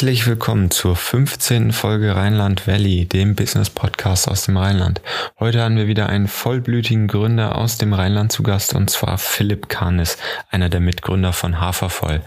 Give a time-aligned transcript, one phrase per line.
[0.00, 1.72] Herzlich willkommen zur 15.
[1.72, 5.02] Folge Rheinland Valley, dem Business Podcast aus dem Rheinland.
[5.38, 9.68] Heute haben wir wieder einen vollblütigen Gründer aus dem Rheinland zu Gast und zwar Philipp
[9.68, 10.16] Kahnes,
[10.48, 12.22] einer der Mitgründer von Hafervoll.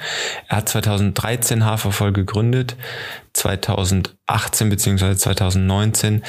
[0.50, 2.76] Er hat 2013 Hafervoll gegründet,
[3.34, 5.16] 2018 bzw.
[5.16, 6.22] 2019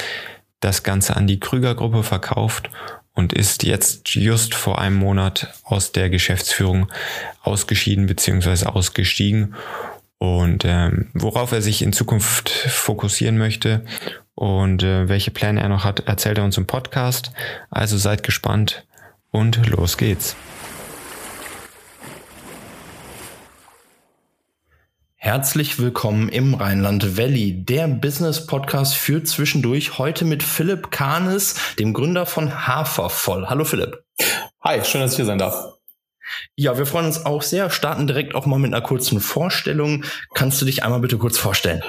[0.60, 2.70] das Ganze an die Krüger Gruppe verkauft
[3.12, 6.90] und ist jetzt just vor einem Monat aus der Geschäftsführung
[7.42, 8.64] ausgeschieden bzw.
[8.64, 9.54] ausgestiegen
[10.18, 13.84] und ähm, worauf er sich in Zukunft fokussieren möchte
[14.34, 17.32] und äh, welche Pläne er noch hat, erzählt er uns im Podcast.
[17.70, 18.86] Also seid gespannt
[19.30, 20.36] und los geht's.
[25.16, 29.98] Herzlich willkommen im Rheinland Valley, der Business Podcast für zwischendurch.
[29.98, 33.48] Heute mit Philipp Kahnes, dem Gründer von Hafervoll.
[33.48, 34.05] Hallo Philipp.
[34.62, 35.73] Hi, schön, dass ich hier sein darf.
[36.56, 37.70] Ja, wir freuen uns auch sehr.
[37.70, 40.05] Starten direkt auch mal mit einer kurzen Vorstellung.
[40.34, 41.83] Kannst du dich einmal bitte kurz vorstellen?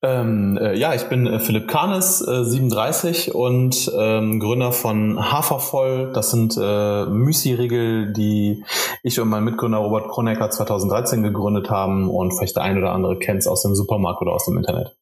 [0.00, 6.12] Ähm, äh, ja, ich bin äh, Philipp Kahnes, äh, 37 und ähm, Gründer von Hafervoll.
[6.12, 8.62] Das sind äh, Müsli-Riegel, die
[9.02, 13.18] ich und mein Mitgründer Robert Kronecker 2013 gegründet haben und vielleicht der ein oder andere
[13.18, 14.97] kennt es aus dem Supermarkt oder aus dem Internet.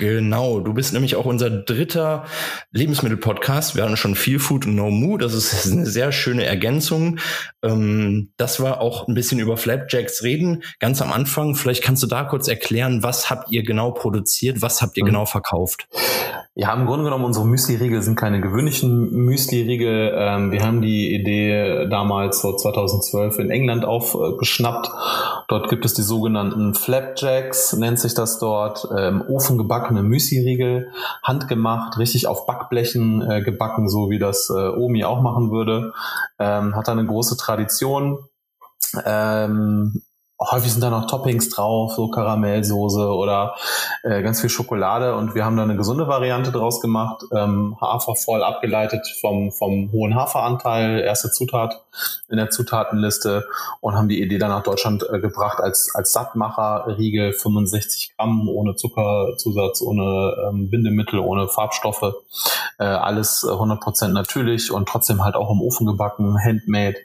[0.00, 2.24] Genau, du bist nämlich auch unser dritter
[2.72, 3.76] Lebensmittel-Podcast.
[3.76, 5.18] Wir hatten schon viel Food und No Moo.
[5.18, 7.18] Das ist eine sehr schöne Ergänzung.
[7.62, 10.62] Ähm, das war auch ein bisschen über Flapjacks reden.
[10.78, 14.80] Ganz am Anfang, vielleicht kannst du da kurz erklären, was habt ihr genau produziert, was
[14.80, 15.08] habt ihr mhm.
[15.08, 15.86] genau verkauft?
[16.60, 20.12] Ja, im Grunde genommen, unsere Müsli-Riegel sind keine gewöhnlichen Müsli-Riegel.
[20.14, 24.90] Ähm, wir haben die Idee damals so 2012 in England aufgeschnappt.
[25.48, 32.26] Dort gibt es die sogenannten Flapjacks, nennt sich das dort, ähm, ofengebackene Müsli-Riegel, handgemacht, richtig
[32.26, 35.94] auf Backblechen äh, gebacken, so wie das äh, Omi auch machen würde.
[36.38, 38.18] Ähm, hat da eine große Tradition.
[39.06, 40.02] Ähm,
[40.40, 43.54] häufig sind da noch Toppings drauf, so Karamellsoße oder
[44.02, 48.16] äh, ganz viel Schokolade und wir haben da eine gesunde Variante draus gemacht, ähm, Hafer
[48.16, 51.82] voll abgeleitet vom, vom hohen Haferanteil, erste Zutat
[52.30, 53.46] in der Zutatenliste
[53.80, 58.48] und haben die Idee dann nach Deutschland äh, gebracht als, als Sattmacher, Riegel 65 Gramm,
[58.48, 62.14] ohne Zuckerzusatz, ohne ähm, Bindemittel, ohne Farbstoffe,
[62.78, 66.96] äh, alles 100% natürlich und trotzdem halt auch im Ofen gebacken, handmade.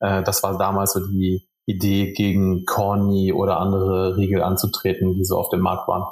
[0.00, 5.38] Äh, das war damals so die Idee, gegen Corny oder andere Riegel anzutreten, die so
[5.38, 6.04] auf dem Markt waren.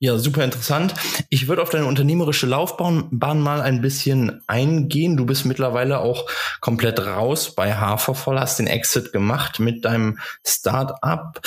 [0.00, 0.94] Ja, super interessant.
[1.28, 5.16] Ich würde auf deine unternehmerische Laufbahn mal ein bisschen eingehen.
[5.16, 11.40] Du bist mittlerweile auch komplett raus bei Hafervoll, hast den Exit gemacht mit deinem Start-up.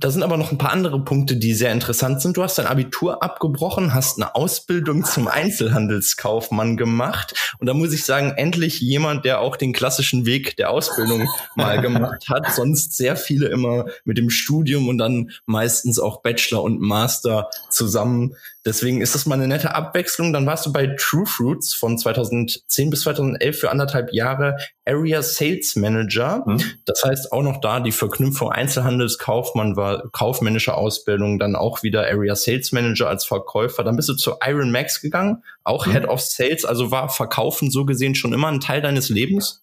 [0.00, 2.36] Da sind aber noch ein paar andere Punkte, die sehr interessant sind.
[2.36, 7.34] Du hast dein Abitur abgebrochen, hast eine Ausbildung zum Einzelhandelskaufmann gemacht.
[7.58, 11.80] Und da muss ich sagen, endlich jemand, der auch den klassischen Weg der Ausbildung mal
[11.82, 12.52] gemacht hat.
[12.52, 18.36] Sonst sehr viele immer mit dem Studium und dann meistens auch Bachelor und Master zusammen
[18.68, 20.34] Deswegen ist das mal eine nette Abwechslung.
[20.34, 25.74] Dann warst du bei True Fruits von 2010 bis 2011 für anderthalb Jahre Area Sales
[25.74, 26.42] Manager.
[26.44, 26.62] Mhm.
[26.84, 32.34] Das heißt auch noch da die Verknüpfung Einzelhandelskaufmann war kaufmännische Ausbildung, dann auch wieder Area
[32.34, 33.84] Sales Manager als Verkäufer.
[33.84, 35.92] Dann bist du zu Iron Max gegangen, auch mhm.
[35.92, 36.64] Head of Sales.
[36.64, 39.62] Also war Verkaufen so gesehen schon immer ein Teil deines Lebens?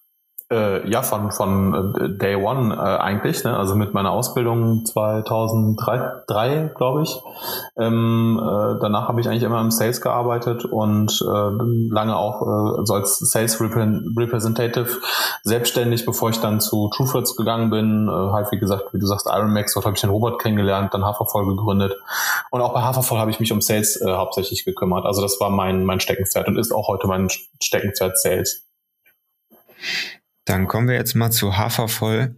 [0.52, 3.58] Äh, ja, von, von äh, Day One äh, eigentlich, ne?
[3.58, 7.20] also mit meiner Ausbildung 2003, glaube ich.
[7.76, 11.50] Ähm, äh, danach habe ich eigentlich immer im Sales gearbeitet und äh,
[11.92, 15.00] lange auch äh, so als Sales Representative
[15.42, 18.08] selbstständig, bevor ich dann zu TrueFruits gegangen bin.
[18.08, 21.04] Äh, halt wie gesagt, wie du sagst, Ironmax, dort habe ich den Robert kennengelernt, dann
[21.06, 21.98] Hafervoll gegründet.
[22.52, 25.08] Und auch bei Hafervoll habe ich mich um Sales äh, hauptsächlich gekümmert.
[25.08, 27.30] Also das war mein, mein Steckenpferd und ist auch heute mein
[27.60, 28.62] Steckenpferd Sales.
[30.46, 32.36] Dann kommen wir jetzt mal zu Hafervoll.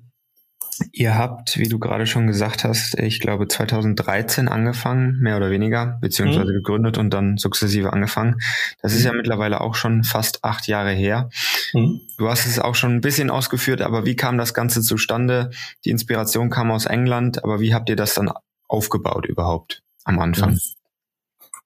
[0.92, 5.98] Ihr habt, wie du gerade schon gesagt hast, ich glaube 2013 angefangen, mehr oder weniger,
[6.02, 6.58] beziehungsweise mhm.
[6.58, 8.36] gegründet und dann sukzessive angefangen.
[8.82, 9.18] Das ist ja mhm.
[9.18, 11.30] mittlerweile auch schon fast acht Jahre her.
[11.74, 12.02] Mhm.
[12.18, 15.50] Du hast es auch schon ein bisschen ausgeführt, aber wie kam das Ganze zustande?
[15.84, 18.32] Die Inspiration kam aus England, aber wie habt ihr das dann
[18.68, 20.60] aufgebaut überhaupt am Anfang?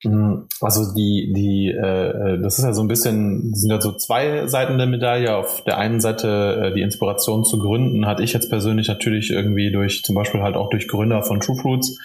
[0.04, 0.48] Mhm.
[0.62, 4.78] Also die, die, äh, das ist ja so ein bisschen, sind ja so zwei Seiten
[4.78, 5.36] der Medaille.
[5.36, 9.72] Auf der einen Seite äh, die Inspiration zu gründen, hatte ich jetzt persönlich natürlich irgendwie
[9.72, 12.00] durch, zum Beispiel halt auch durch Gründer von True Fruits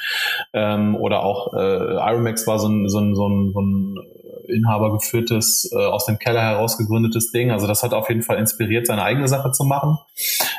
[0.52, 3.96] ähm, oder auch äh, Ironmax war so ein, so ein, so ein, so ein
[4.48, 7.50] Inhaber geführtes, äh, aus dem Keller heraus gegründetes Ding.
[7.50, 9.98] Also das hat auf jeden Fall inspiriert, seine eigene Sache zu machen.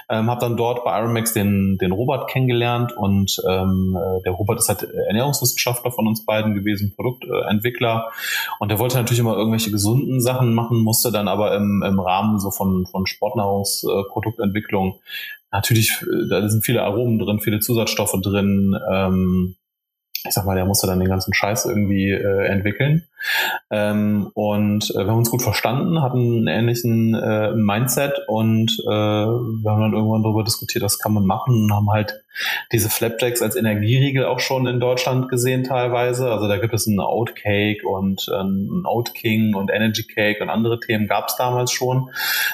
[0.10, 4.60] Ähm, habe dann dort bei Ironmax den, den Robert kennengelernt und ähm, äh, der Robert
[4.60, 8.12] ist halt Ernährungswissenschaftler von uns beiden gewesen, Produktentwickler.
[8.60, 12.40] Und der wollte natürlich immer irgendwelche gesunden Sachen machen, musste dann aber im, im Rahmen
[12.40, 15.00] so von, von Sportnahrungsproduktentwicklung
[15.51, 18.78] natürlich, äh, da sind viele Aromen drin, viele Zusatzstoffe drin.
[18.92, 19.56] Ähm,
[20.28, 23.08] ich sag mal, der musste dann den ganzen Scheiß irgendwie äh, entwickeln.
[23.72, 28.90] Ähm, und äh, wir haben uns gut verstanden, hatten einen ähnlichen äh, Mindset und äh,
[28.90, 32.24] wir haben dann irgendwann darüber diskutiert, was kann man machen und haben halt
[32.72, 36.32] diese Flapjacks als Energieriegel auch schon in Deutschland gesehen teilweise.
[36.32, 40.42] Also da gibt es einen Oat Cake und äh, einen Oat King und Energy Cake
[40.42, 42.10] und andere Themen gab es damals schon.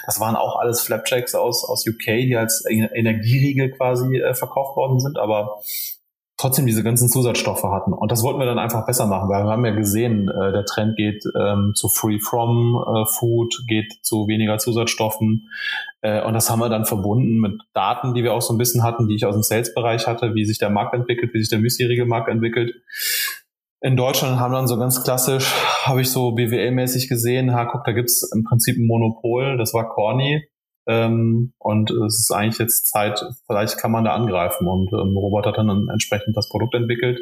[0.06, 5.00] Das waren auch alles Flapjacks aus, aus UK, die als Energieriegel quasi äh, verkauft worden
[5.00, 5.62] sind, aber
[6.38, 7.94] trotzdem diese ganzen Zusatzstoffe hatten.
[7.94, 10.66] Und das wollten wir dann einfach besser machen, weil wir haben ja gesehen, äh, der
[10.66, 15.50] Trend geht ähm, zu Free From äh, Food, geht zu weniger Zusatzstoffen.
[16.02, 18.84] Äh, und das haben wir dann verbunden mit Daten, die wir auch so ein bisschen
[18.84, 21.60] hatten, die ich aus dem Sales-Bereich hatte, wie sich der Markt entwickelt, wie sich der
[21.60, 22.74] Müsli-Markt entwickelt.
[23.82, 25.54] In Deutschland haben dann so ganz klassisch,
[25.84, 29.90] habe ich so BWL-mäßig gesehen, ha, guck, da gibt's im Prinzip ein Monopol, das war
[29.90, 30.42] Corny.
[30.88, 34.68] Ähm, und es ist eigentlich jetzt Zeit, vielleicht kann man da angreifen.
[34.68, 37.20] Und ähm, Robert hat dann entsprechend das Produkt entwickelt.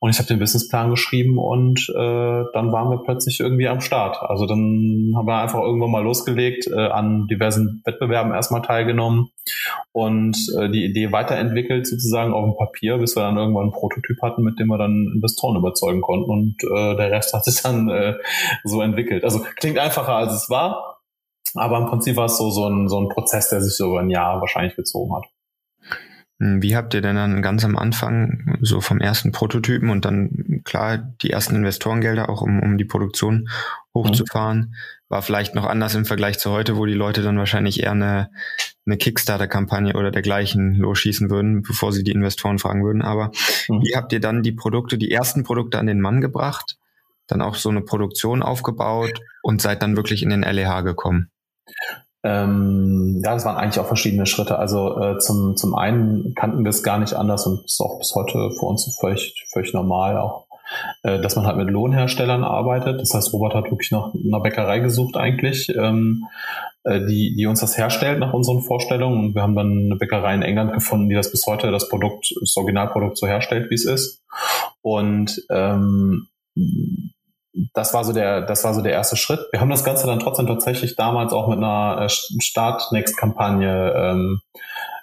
[0.00, 4.18] Und ich habe den Businessplan geschrieben und äh, dann waren wir plötzlich irgendwie am Start.
[4.22, 9.30] Also dann haben wir einfach irgendwann mal losgelegt, äh, an diversen Wettbewerben erstmal teilgenommen
[9.92, 14.22] und äh, die Idee weiterentwickelt sozusagen auf dem Papier, bis wir dann irgendwann einen Prototyp
[14.22, 16.30] hatten, mit dem wir dann Investoren überzeugen konnten.
[16.30, 18.14] Und äh, der Rest hat sich dann äh,
[18.64, 19.24] so entwickelt.
[19.24, 20.97] Also klingt einfacher als es war,
[21.54, 24.00] aber im Prinzip war es so, so, ein, so ein Prozess, der sich so über
[24.00, 25.26] ein Jahr wahrscheinlich gezogen hat.
[26.40, 30.62] Hm, wie habt ihr denn dann ganz am Anfang so vom ersten Prototypen und dann
[30.64, 33.48] klar die ersten Investorengelder auch um, um die Produktion
[33.94, 34.74] hochzufahren, mhm.
[35.08, 38.30] war vielleicht noch anders im Vergleich zu heute, wo die Leute dann wahrscheinlich eher eine,
[38.86, 43.02] eine Kickstarter-Kampagne oder dergleichen losschießen würden, bevor sie die Investoren fragen würden.
[43.02, 43.32] Aber
[43.68, 43.82] mhm.
[43.82, 46.78] wie habt ihr dann die Produkte, die ersten Produkte an den Mann gebracht,
[47.26, 51.30] dann auch so eine Produktion aufgebaut und seid dann wirklich in den LEH gekommen?
[52.24, 54.58] Ähm, ja, das waren eigentlich auch verschiedene Schritte.
[54.58, 58.14] Also äh, zum, zum einen kannten wir es gar nicht anders und ist auch bis
[58.14, 60.46] heute für uns völlig, völlig normal auch,
[61.04, 63.00] äh, dass man halt mit Lohnherstellern arbeitet.
[63.00, 66.24] Das heißt, Robert hat wirklich nach einer Bäckerei gesucht eigentlich, ähm,
[66.82, 69.26] äh, die, die uns das herstellt nach unseren Vorstellungen.
[69.26, 72.34] Und wir haben dann eine Bäckerei in England gefunden, die das bis heute das Produkt,
[72.40, 74.24] das Originalprodukt so herstellt, wie es ist.
[74.82, 76.26] Und ähm,
[77.74, 79.40] das war so der, das war so der erste Schritt.
[79.52, 84.40] Wir haben das Ganze dann trotzdem tatsächlich damals auch mit einer äh, Start-Next-Kampagne ähm,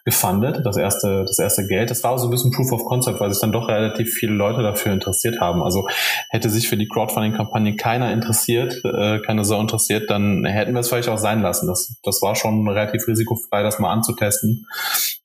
[0.05, 1.89] gefundet, das erste, das erste Geld.
[1.89, 4.61] Das war so ein bisschen Proof of Concept, weil sich dann doch relativ viele Leute
[4.61, 5.63] dafür interessiert haben.
[5.63, 5.87] Also
[6.29, 10.89] hätte sich für die Crowdfunding-Kampagne keiner interessiert, äh, keine so interessiert, dann hätten wir es
[10.89, 11.67] vielleicht auch sein lassen.
[11.67, 14.67] Das, das war schon relativ risikofrei, das mal anzutesten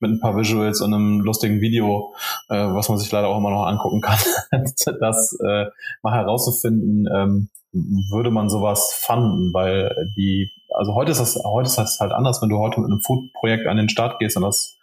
[0.01, 2.15] mit ein paar Visuals und einem lustigen Video,
[2.49, 4.19] äh, was man sich leider auch immer noch angucken kann,
[5.01, 5.67] das äh,
[6.03, 11.79] mal herauszufinden, ähm, würde man sowas fanden, weil die, also heute ist das, heute ist
[11.79, 14.79] das halt anders, wenn du heute mit einem Food-Projekt an den Start gehst und das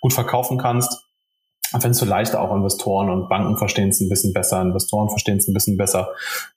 [0.00, 1.06] gut verkaufen kannst,
[1.78, 5.46] findest du leichter auch Investoren und Banken verstehen es ein bisschen besser, Investoren verstehen es
[5.46, 6.08] ein bisschen besser.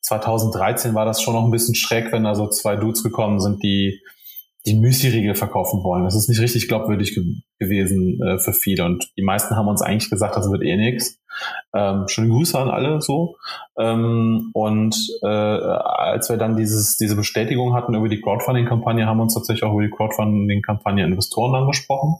[0.01, 3.61] 2013 war das schon noch ein bisschen schräg, wenn da so zwei Dudes gekommen sind,
[3.61, 4.01] die
[4.65, 6.05] die Müsli-Riegel verkaufen wollen.
[6.05, 7.23] Das ist nicht richtig glaubwürdig ge
[7.59, 8.85] gewesen äh, für viele.
[8.85, 11.19] Und die meisten haben uns eigentlich gesagt, das wird eh nix.
[11.73, 13.37] Ähm, schöne Grüße an alle so.
[13.77, 19.23] Ähm, und äh, als wir dann dieses, diese Bestätigung hatten über die Crowdfunding-Kampagne, haben wir
[19.23, 22.17] uns tatsächlich auch über die Crowdfunding-Kampagne Investoren angesprochen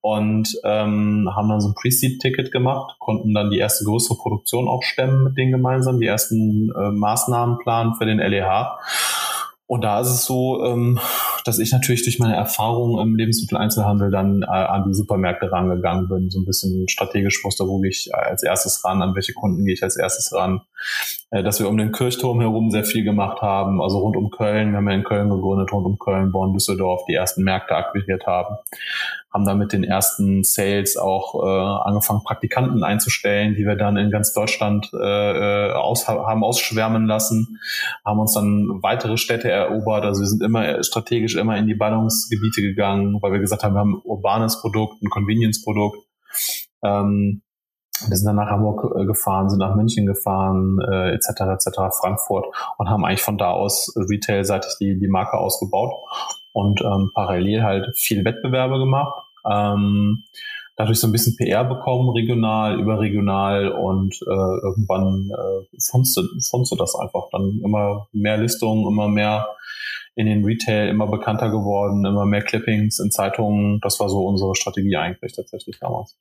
[0.00, 4.82] und ähm, haben dann so ein Pre-Seed-Ticket gemacht, konnten dann die erste größere Produktion auch
[4.82, 8.78] stemmen mit denen gemeinsam, die ersten äh, Maßnahmen planen für den LEH.
[9.70, 10.98] Und da ist es so, ähm,
[11.44, 16.28] dass ich natürlich durch meine Erfahrung im Lebensmitteleinzelhandel dann äh, an die Supermärkte rangegangen bin.
[16.28, 19.74] So ein bisschen strategisch wusste, wo gehe ich als erstes ran, an welche Kunden gehe
[19.74, 20.62] ich als erstes ran.
[21.30, 24.72] Äh, dass wir um den Kirchturm herum sehr viel gemacht haben, also rund um Köln.
[24.72, 28.26] Wir haben ja in Köln gegründet, rund um Köln, Bonn, Düsseldorf die ersten Märkte akquiriert
[28.26, 28.56] haben
[29.32, 34.10] haben da mit den ersten Sales auch äh, angefangen, Praktikanten einzustellen, die wir dann in
[34.10, 34.98] ganz Deutschland äh,
[35.68, 37.58] äh, aus, haben ausschwärmen lassen,
[38.04, 40.04] haben uns dann weitere Städte erobert.
[40.04, 43.80] Also wir sind immer strategisch immer in die Ballungsgebiete gegangen, weil wir gesagt haben, wir
[43.80, 45.98] haben ein urbanes Produkt, ein Convenience-Produkt.
[46.82, 47.42] Ähm,
[48.08, 51.40] wir sind dann nach Hamburg äh, gefahren, sind nach München gefahren, äh, etc.
[51.40, 51.96] etc.
[51.98, 52.46] Frankfurt
[52.78, 55.92] und haben eigentlich von da aus retail-seitig die, die Marke ausgebaut
[56.52, 59.22] und ähm, parallel halt viel Wettbewerbe gemacht.
[59.48, 60.24] Ähm,
[60.76, 66.94] dadurch so ein bisschen PR bekommen, regional, überregional und äh, irgendwann äh, fandst du das
[66.94, 67.28] einfach.
[67.30, 69.46] Dann immer mehr Listungen, immer mehr
[70.14, 73.80] in den Retail, immer bekannter geworden, immer mehr Clippings in Zeitungen.
[73.80, 76.16] Das war so unsere Strategie eigentlich tatsächlich damals.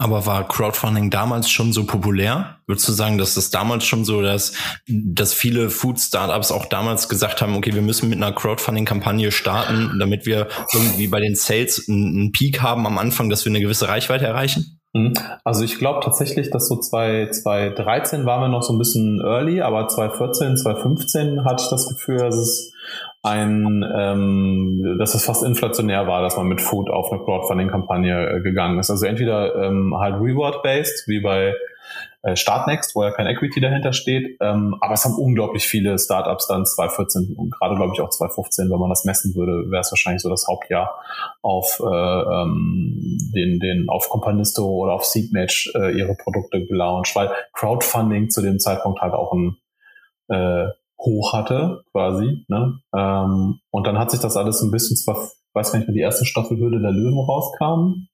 [0.00, 2.56] Aber war Crowdfunding damals schon so populär?
[2.66, 4.54] Würdest du sagen, dass das damals schon so, dass,
[4.88, 10.24] dass viele Food-Startups auch damals gesagt haben, okay, wir müssen mit einer Crowdfunding-Kampagne starten, damit
[10.24, 14.24] wir irgendwie bei den Sales einen Peak haben am Anfang, dass wir eine gewisse Reichweite
[14.24, 14.80] erreichen?
[14.94, 15.12] Mhm.
[15.44, 19.86] Also ich glaube tatsächlich, dass so 2013 waren wir noch so ein bisschen early, aber
[19.86, 22.72] 2014, 2015 hatte ich das Gefühl, dass es
[23.22, 28.40] ein, ähm, dass es fast inflationär war, dass man mit Food auf eine Crowdfunding-Kampagne äh,
[28.40, 28.90] gegangen ist.
[28.90, 31.54] Also entweder ähm, halt Reward-based, wie bei
[32.22, 36.46] äh, Startnext, wo ja kein Equity dahinter steht, ähm, aber es haben unglaublich viele Startups
[36.48, 39.92] dann 2014 und gerade glaube ich auch 2015, wenn man das messen würde, wäre es
[39.92, 41.00] wahrscheinlich so das Hauptjahr
[41.42, 47.30] auf äh, ähm, den, den auf Companisto oder auf Seedmatch äh, ihre Produkte gelauncht, weil
[47.54, 49.56] Crowdfunding zu dem Zeitpunkt halt auch ein
[50.28, 50.68] äh,
[51.00, 52.44] hoch hatte, quasi.
[52.48, 52.78] Ne?
[52.94, 55.16] Ähm, und dann hat sich das alles ein bisschen, zwar,
[55.54, 58.06] weiß gar nicht mehr, die erste Staffel Hürde der Löwen rauskam.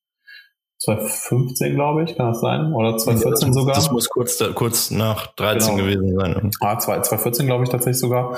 [0.78, 2.72] 2015, glaube ich, kann das sein?
[2.74, 3.74] Oder 2014 ja, sogar?
[3.74, 5.88] Das muss kurz, kurz nach 13 genau.
[5.88, 6.50] gewesen sein.
[6.60, 8.36] Ah, 2014, glaube ich, tatsächlich sogar.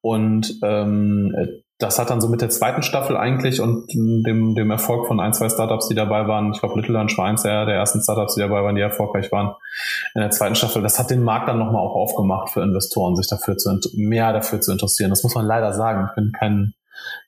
[0.00, 1.34] Und ähm,
[1.80, 5.32] das hat dann so mit der zweiten Staffel eigentlich und dem, dem Erfolg von ein,
[5.32, 8.34] zwei Startups, die dabei waren, ich glaube Little Lunch war eins der, der ersten Startups,
[8.34, 9.54] die dabei waren, die erfolgreich waren
[10.14, 13.28] in der zweiten Staffel, das hat den Markt dann nochmal auch aufgemacht für Investoren, sich
[13.28, 15.10] dafür zu mehr dafür zu interessieren.
[15.10, 16.08] Das muss man leider sagen.
[16.10, 16.74] Ich bin kein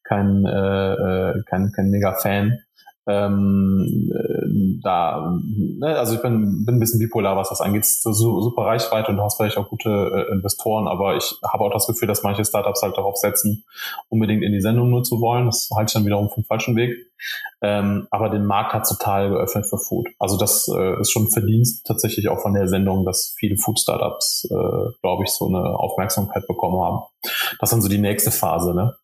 [0.05, 0.51] kein äh,
[0.93, 2.59] äh kein, kein mega Fan
[3.07, 7.85] ähm, äh, da, ne, also ich bin, bin ein bisschen bipolar, was das angeht.
[7.85, 11.73] So, super Reichweite und du hast vielleicht auch gute äh, Investoren, aber ich habe auch
[11.73, 13.65] das Gefühl, dass manche Startups halt darauf setzen,
[14.09, 15.47] unbedingt in die Sendung nur zu wollen.
[15.47, 16.97] Das halte ich dann wiederum den falschen Weg.
[17.61, 20.09] Ähm, aber den Markt hat total geöffnet für Food.
[20.19, 24.91] Also das äh, ist schon Verdienst tatsächlich auch von der Sendung, dass viele Food-Startups, äh,
[25.01, 27.03] glaube ich, so eine Aufmerksamkeit bekommen haben.
[27.61, 28.95] Das ist dann so die nächste Phase, ne?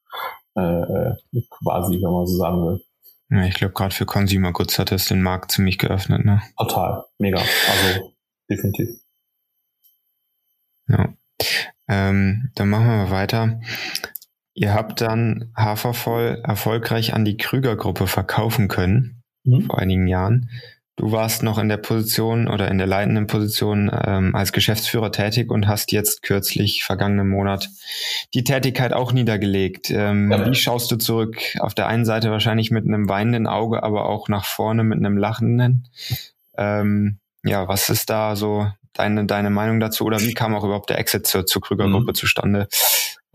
[0.57, 2.81] Äh, äh quasi, wenn man so sagen will.
[3.31, 6.43] Ja, ich glaube, gerade für Consumer Goods hat es den Markt ziemlich geöffnet, ne?
[6.57, 7.39] Total, mega.
[7.39, 8.15] Also
[8.49, 8.89] definitiv.
[10.89, 11.15] Ja.
[11.89, 13.61] Ähm, dann machen wir mal weiter.
[14.55, 19.63] Ihr habt dann Hafervoll erfolgreich an die Krüger-Gruppe verkaufen können mhm.
[19.63, 20.51] vor einigen Jahren.
[20.99, 25.49] Du warst noch in der Position oder in der leitenden Position ähm, als Geschäftsführer tätig
[25.53, 27.71] und hast jetzt kürzlich, vergangenen Monat,
[28.35, 29.91] die Tätigkeit auch niedergelegt.
[29.91, 30.45] Ähm, ja.
[30.45, 31.37] Wie schaust du zurück?
[31.61, 35.17] Auf der einen Seite wahrscheinlich mit einem weinenden Auge, aber auch nach vorne mit einem
[35.17, 35.89] lachenden.
[36.57, 40.05] Ähm, ja, was ist da so deine, deine Meinung dazu?
[40.05, 42.15] Oder wie kam auch überhaupt der Exit zur, zur Krüger-Gruppe mhm.
[42.17, 42.69] zustande?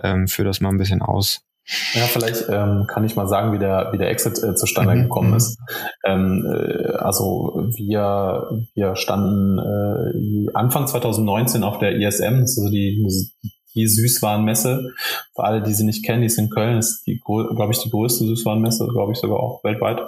[0.04, 1.46] Ähm, führ das mal ein bisschen aus.
[1.94, 5.04] Ja, vielleicht ähm, kann ich mal sagen, wie der, wie der Exit äh, zustande mhm.
[5.04, 5.38] gekommen mhm.
[5.38, 5.58] ist.
[6.06, 12.70] Ähm, äh, also wir, wir standen äh, Anfang 2019 auf der ISM, das ist also
[12.70, 13.08] die,
[13.76, 14.92] die Süßwarenmesse.
[15.36, 17.90] Für alle, die sie nicht kennen, die ist in Köln, ist die, glaube ich, die
[17.90, 20.02] größte Süßwarenmesse, glaube ich sogar auch weltweit.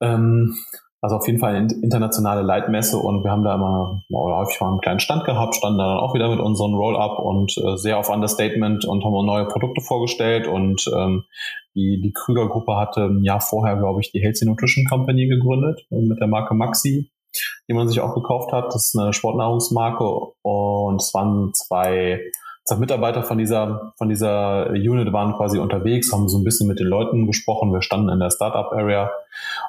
[0.00, 0.56] Ähm,
[1.00, 4.70] also auf jeden Fall eine internationale Leitmesse und wir haben da immer oder häufig mal
[4.70, 7.98] einen kleinen Stand gehabt, standen da dann auch wieder mit unserem Roll-up und äh, sehr
[7.98, 11.24] auf Understatement und haben neue Produkte vorgestellt und ähm,
[11.74, 16.18] die, die Krüger-Gruppe hatte ein Jahr vorher, glaube ich, die Healthy Nutrition Company gegründet mit
[16.18, 17.10] der Marke Maxi,
[17.68, 18.74] die man sich auch gekauft hat.
[18.74, 20.04] Das ist eine Sportnahrungsmarke
[20.42, 22.20] und es waren zwei
[22.76, 26.86] Mitarbeiter von dieser, von dieser Unit waren quasi unterwegs, haben so ein bisschen mit den
[26.86, 27.72] Leuten gesprochen.
[27.72, 29.04] Wir standen in der Startup-Area.
[29.04, 29.10] Und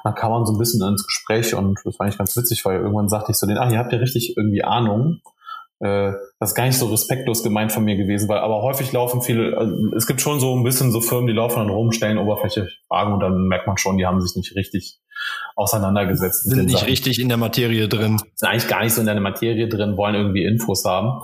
[0.04, 2.80] dann kam man so ein bisschen ins Gespräch und das war eigentlich ganz witzig, weil
[2.80, 5.20] irgendwann sagte ich so den, ah, ihr habt ja richtig irgendwie Ahnung.
[5.80, 9.22] Äh, das ist gar nicht so respektlos gemeint von mir gewesen, weil aber häufig laufen
[9.22, 12.18] viele, also es gibt schon so ein bisschen so Firmen, die laufen dann rum, stellen
[12.18, 15.00] oberflächliche Fragen und dann merkt man schon, die haben sich nicht richtig
[15.56, 16.44] auseinandergesetzt.
[16.44, 16.88] Sind nicht Sachen.
[16.88, 18.18] richtig in der Materie drin.
[18.34, 21.20] Sind eigentlich gar nicht so in der Materie drin, wollen irgendwie Infos haben.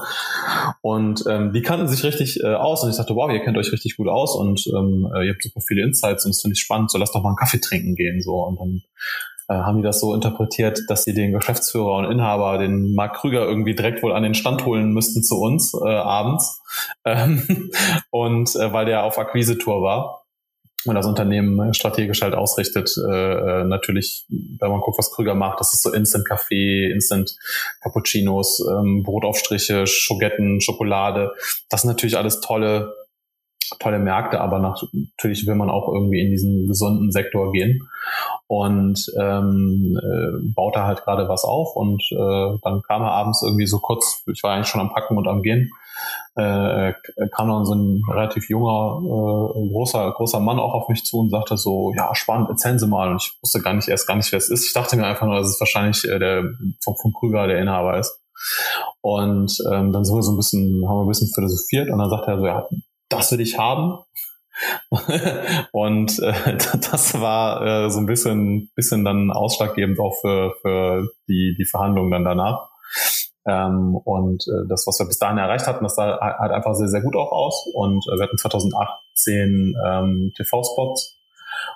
[0.82, 3.72] Und ähm, die kannten sich richtig äh, aus und ich dachte, wow, ihr kennt euch
[3.72, 6.90] richtig gut aus und ähm, ihr habt super viele Insights und das finde ich spannend,
[6.90, 8.20] so lasst doch mal einen Kaffee trinken gehen.
[8.20, 8.82] so Und dann
[9.48, 13.46] äh, haben die das so interpretiert, dass sie den Geschäftsführer und Inhaber, den Mark Krüger,
[13.46, 16.60] irgendwie direkt wohl an den Stand holen müssten zu uns äh, abends.
[17.04, 17.70] Ähm,
[18.10, 20.25] und äh, weil der auf Akquise-Tour war
[20.88, 25.60] und das Unternehmen strategisch halt ausrichtet, äh, äh, natürlich, wenn man guckt, was Krüger macht,
[25.60, 27.36] das ist so Instant Kaffee, Instant
[27.82, 31.32] Cappuccinos, ähm, Brotaufstriche, Schogetten, Schokolade.
[31.68, 32.94] Das sind natürlich alles tolle
[33.78, 37.88] tolle Märkte, aber natürlich will man auch irgendwie in diesen gesunden Sektor gehen
[38.46, 43.42] und ähm, äh, baut da halt gerade was auf und äh, dann kam er abends
[43.42, 45.70] irgendwie so kurz, ich war eigentlich schon am Packen und am Gehen,
[46.36, 46.92] äh,
[47.34, 51.30] kam dann so ein relativ junger, äh, großer, großer Mann auch auf mich zu und
[51.30, 53.10] sagte so, ja, spannend, erzählen Sie mal.
[53.10, 54.66] Und ich wusste gar nicht erst gar nicht, wer es ist.
[54.66, 56.44] Ich dachte mir einfach nur, dass es wahrscheinlich äh, der
[56.84, 58.20] von, von Krüger der Inhaber ist.
[59.00, 62.10] Und ähm, dann sind wir so ein bisschen, haben wir ein bisschen philosophiert und dann
[62.10, 62.66] sagt er so, ja,
[63.08, 63.98] das will ich haben.
[65.72, 66.56] und äh,
[66.90, 72.10] das war äh, so ein bisschen, bisschen dann ausschlaggebend auch für, für die, die Verhandlungen
[72.10, 72.70] dann danach.
[73.46, 76.88] Ähm, und äh, das, was wir bis dahin erreicht hatten, das sah halt einfach sehr,
[76.88, 77.66] sehr gut auch aus.
[77.74, 81.16] Und äh, wir hatten 2018 ähm, TV-Spots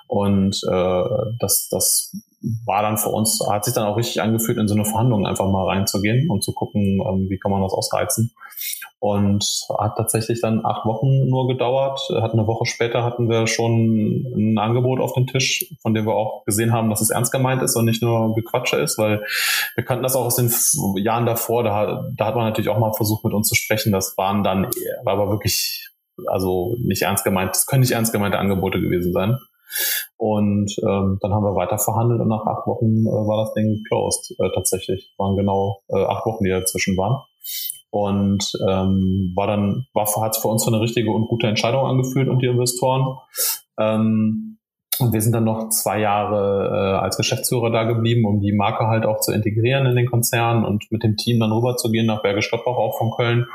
[0.07, 1.03] und äh,
[1.39, 2.11] das, das
[2.65, 5.47] war dann für uns, hat sich dann auch richtig angefühlt, in so eine Verhandlung einfach
[5.47, 8.33] mal reinzugehen und zu gucken, ähm, wie kann man das ausreizen.
[8.99, 9.43] Und
[9.79, 11.99] hat tatsächlich dann acht Wochen nur gedauert.
[12.21, 16.13] Hat eine Woche später hatten wir schon ein Angebot auf dem Tisch, von dem wir
[16.13, 19.23] auch gesehen haben, dass es ernst gemeint ist und nicht nur Gequatsche ist, weil
[19.73, 20.51] wir kannten das auch aus den
[20.97, 21.63] Jahren davor.
[21.63, 23.91] Da, da hat man natürlich auch mal versucht, mit uns zu sprechen.
[23.91, 24.67] Das waren dann,
[25.03, 25.89] war aber wirklich,
[26.27, 29.39] also nicht ernst gemeint, das können nicht ernst gemeinte Angebote gewesen sein.
[30.17, 33.83] Und ähm, dann haben wir weiter verhandelt und nach acht Wochen äh, war das Ding
[33.87, 35.13] closed äh, tatsächlich.
[35.17, 37.23] Waren genau äh, acht Wochen, die dazwischen waren.
[37.89, 41.85] Und ähm, war dann, war hat es für uns für eine richtige und gute Entscheidung
[41.85, 43.17] angefühlt und die Investoren.
[43.77, 44.59] Ähm,
[44.99, 48.87] und wir sind dann noch zwei Jahre äh, als Geschäftsführer da geblieben, um die Marke
[48.87, 52.49] halt auch zu integrieren in den Konzern und mit dem Team dann rüberzugehen nach Bergisch
[52.49, 53.47] Gladbach auch von Köln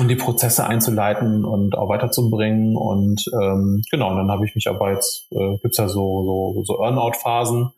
[0.00, 2.76] und die Prozesse einzuleiten und auch weiterzubringen.
[2.76, 6.64] Und ähm, genau, und dann habe ich mich aber jetzt, äh, gibt ja so, so,
[6.64, 7.72] so Earnout-Phasen,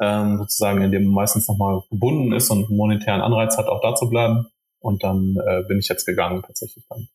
[0.00, 3.94] ähm, sozusagen, in dem man meistens nochmal gebunden ist und monetären Anreiz hat, auch da
[3.94, 4.46] zu bleiben.
[4.80, 7.08] Und dann äh, bin ich jetzt gegangen, tatsächlich dann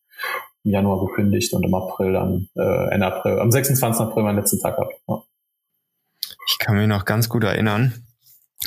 [0.64, 4.02] im Januar gekündigt und im April dann, äh, Ende April, am 26.
[4.02, 4.94] April meinen letzten Tag gehabt.
[5.08, 5.22] Ja.
[6.48, 7.94] Ich kann mich noch ganz gut erinnern,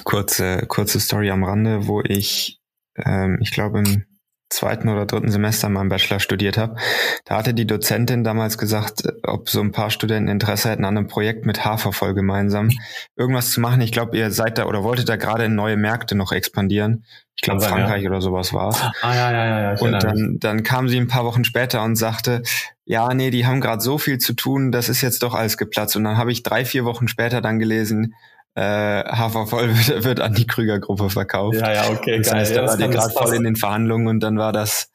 [0.04, 2.60] kurze, kurze Story am Rande, wo ich,
[2.96, 4.04] ähm, ich glaube im
[4.48, 6.76] zweiten oder dritten Semester meinem Bachelor studiert habe.
[7.24, 11.08] Da hatte die Dozentin damals gesagt, ob so ein paar Studenten Interesse hätten an einem
[11.08, 12.70] Projekt mit Hafervoll gemeinsam
[13.16, 13.80] irgendwas zu machen.
[13.80, 17.04] Ich glaube, ihr seid da oder wolltet da gerade in neue Märkte noch expandieren.
[17.34, 18.08] Ich glaube, Frankreich ja.
[18.08, 18.80] oder sowas war es.
[19.02, 19.72] Ah, ja, ja, ja.
[19.74, 22.42] ja und dann, dann kam sie ein paar Wochen später und sagte,
[22.86, 25.96] ja, nee, die haben gerade so viel zu tun, das ist jetzt doch alles geplatzt.
[25.96, 28.14] Und dann habe ich drei, vier Wochen später dann gelesen,
[28.56, 31.58] äh, Hafervoll wird, wird an die Krüger-Gruppe verkauft.
[31.60, 32.40] Ja, ja, okay, das geil.
[32.40, 34.90] Heißt, ja, da war die gerade voll in den Verhandlungen und dann war das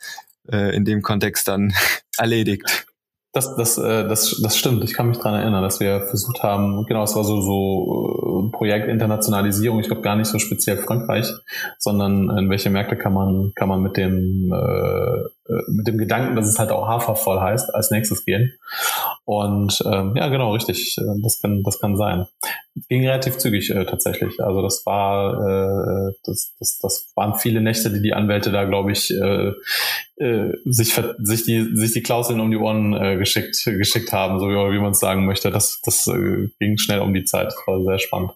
[0.51, 1.73] äh, in dem Kontext dann
[2.17, 2.87] erledigt.
[3.33, 4.83] Das, das, äh, das, das stimmt.
[4.83, 8.51] Ich kann mich dran erinnern, dass wir versucht haben, genau, es war so, so äh,
[8.51, 9.79] Projekt Internationalisierung.
[9.79, 11.31] Ich glaube gar nicht so speziell Frankreich,
[11.77, 15.29] sondern in welche Märkte kann man, kann man mit dem, äh,
[15.67, 18.53] mit dem Gedanken, dass es halt auch hafervoll heißt, als nächstes gehen.
[19.25, 20.95] Und ähm, ja, genau, richtig.
[21.21, 22.27] Das kann, das kann sein.
[22.89, 24.41] Ging relativ zügig äh, tatsächlich.
[24.41, 28.91] Also das war, äh, das, das, das waren viele Nächte, die die Anwälte da, glaube
[28.91, 29.51] ich, äh,
[30.17, 34.47] äh, sich, sich die, sich die Klauseln um die Ohren äh, geschickt, geschickt haben, so
[34.47, 35.51] wie, wie man es sagen möchte.
[35.51, 37.47] Das, das äh, ging schnell um die Zeit.
[37.47, 38.31] Das war sehr spannend.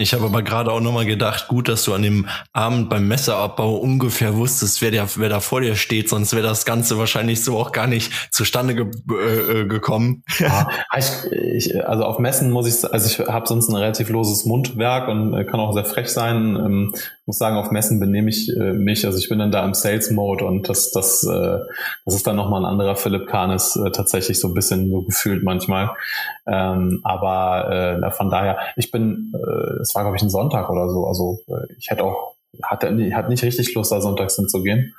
[0.00, 3.74] Ich habe aber gerade auch nochmal gedacht, gut, dass du an dem Abend beim Messerabbau
[3.74, 7.58] ungefähr wusstest, wer, der, wer da vor dir steht, sonst wäre das Ganze wahrscheinlich so
[7.58, 10.22] auch gar nicht zustande ge äh, äh gekommen.
[10.38, 14.44] Ja, ich, ich, also auf Messen muss ich, also ich habe sonst ein relativ loses
[14.44, 16.92] Mundwerk und äh, kann auch sehr frech sein.
[17.28, 20.46] Muss sagen, auf Messen benehme ich äh, mich, also ich bin dann da im Sales-Mode
[20.46, 21.58] und das, das, äh,
[22.06, 25.44] das ist dann nochmal ein anderer Philipp Kahnes, äh, tatsächlich so ein bisschen so gefühlt
[25.44, 25.90] manchmal.
[26.46, 30.88] Ähm, aber äh, von daher, ich bin, äh, es war glaube ich ein Sonntag oder
[30.88, 34.94] so, also äh, ich hätte auch hatte hat nicht richtig Lust, da sonntags hinzugehen.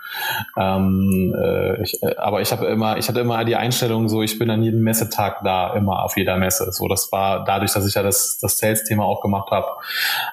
[0.57, 4.37] Ähm, äh, ich, äh, aber ich habe immer, ich hatte immer die Einstellung, so ich
[4.37, 6.71] bin an jedem Messetag da, immer auf jeder Messe.
[6.71, 9.67] So, das war dadurch, dass ich ja das, das Sales-Thema auch gemacht habe,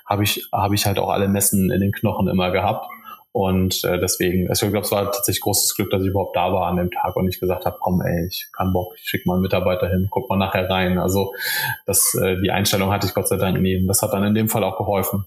[0.05, 2.87] habe ich, habe ich halt auch alle Messen in den Knochen immer gehabt.
[3.33, 6.55] Und äh, deswegen, also ich glaube, es war tatsächlich großes Glück, dass ich überhaupt da
[6.55, 9.29] war an dem Tag und ich gesagt habe, komm, ey, ich kann Bock, ich schicke
[9.29, 10.99] mal einen Mitarbeiter hin, guck mal nachher rein.
[10.99, 11.35] Also
[11.85, 13.87] das, äh, die Einstellung hatte ich Gott sei Dank nie.
[13.87, 15.27] Das hat dann in dem Fall auch geholfen.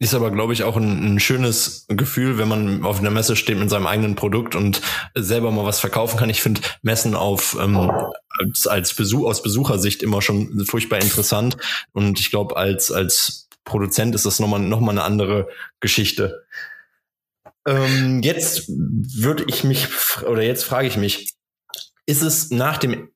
[0.00, 3.58] Ist aber, glaube ich, auch ein, ein, schönes Gefühl, wenn man auf einer Messe steht
[3.58, 4.82] mit seinem eigenen Produkt und
[5.14, 6.28] selber mal was verkaufen kann.
[6.30, 7.92] Ich finde Messen auf ähm,
[8.40, 11.56] als, als Besuch aus Besuchersicht immer schon furchtbar interessant.
[11.92, 16.44] Und ich glaube, als, als Produzent ist das nochmal noch mal eine andere Geschichte.
[17.66, 19.88] Ähm, jetzt würde ich mich,
[20.22, 21.34] oder jetzt frage ich mich,
[22.06, 23.13] ist es nach dem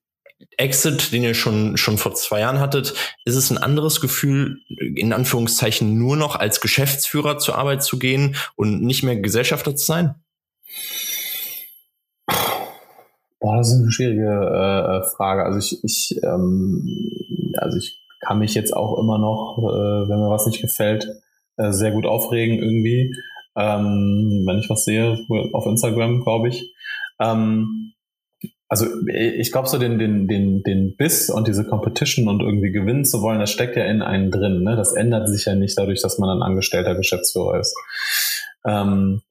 [0.59, 2.93] Exit, den ihr schon, schon vor zwei Jahren hattet,
[3.25, 8.35] ist es ein anderes Gefühl, in Anführungszeichen nur noch als Geschäftsführer zur Arbeit zu gehen
[8.55, 10.15] und nicht mehr Gesellschafter zu sein?
[13.39, 15.45] Boah, das ist eine schwierige äh, Frage.
[15.45, 20.29] Also ich, ich, ähm, also ich kann mich jetzt auch immer noch, äh, wenn mir
[20.29, 21.07] was nicht gefällt,
[21.55, 23.15] äh, sehr gut aufregen irgendwie.
[23.55, 26.75] Ähm, wenn ich was sehe auf Instagram, glaube ich.
[27.19, 27.93] Ähm,
[28.69, 33.03] also ich glaube so den, den, den, den Biss und diese Competition und irgendwie gewinnen
[33.03, 34.63] zu wollen, das steckt ja in einen drin.
[34.63, 34.75] Ne?
[34.75, 37.75] Das ändert sich ja nicht dadurch, dass man ein angestellter Geschäftsführer ist.
[38.65, 39.23] Ähm,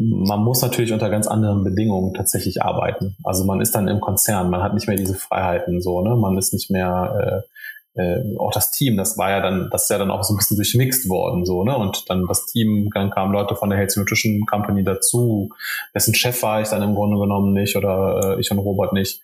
[0.00, 3.16] man muss natürlich unter ganz anderen Bedingungen tatsächlich arbeiten.
[3.24, 6.16] Also man ist dann im Konzern, man hat nicht mehr diese Freiheiten so, ne?
[6.16, 7.57] Man ist nicht mehr äh,
[7.98, 10.36] äh, auch das Team, das war ja dann, das ist ja dann auch so ein
[10.36, 11.76] bisschen durchmixt worden, so, ne?
[11.76, 15.50] Und dann das Team, dann kamen Leute von der Healthy Nutrition Company dazu,
[15.94, 19.22] dessen Chef war ich dann im Grunde genommen nicht oder äh, ich und Robert nicht.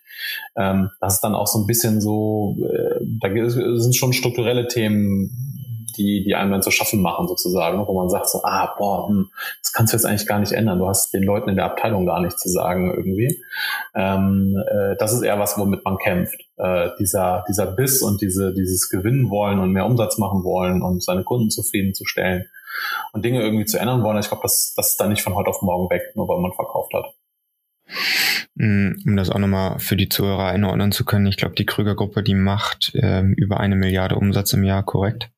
[0.57, 5.64] Ähm, das ist dann auch so ein bisschen so, äh, da sind schon strukturelle Themen,
[5.97, 9.29] die, die einem dann zu schaffen machen, sozusagen, wo man sagt so, ah, boah, hm,
[9.61, 10.79] das kannst du jetzt eigentlich gar nicht ändern.
[10.79, 13.41] Du hast den Leuten in der Abteilung gar nichts zu sagen irgendwie.
[13.93, 16.39] Ähm, äh, das ist eher was, womit man kämpft.
[16.57, 21.03] Äh, dieser, dieser Biss und diese, dieses Gewinnen wollen und mehr Umsatz machen wollen und
[21.03, 22.45] seine Kunden zufriedenzustellen
[23.13, 24.17] und Dinge irgendwie zu ändern wollen.
[24.19, 26.53] Ich glaube, das, das ist dann nicht von heute auf morgen weg, nur weil man
[26.53, 27.05] verkauft hat.
[28.55, 32.23] Mm, um das auch nochmal für die Zuhörer einordnen zu können, ich glaube, die Krüger-Gruppe,
[32.23, 35.29] die macht ähm, über eine Milliarde Umsatz im Jahr, korrekt?